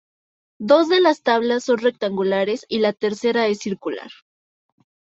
[0.59, 4.09] Dos de las tablas son rectangulares y la tercera es circular.